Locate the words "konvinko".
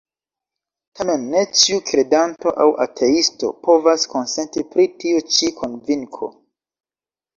5.61-6.35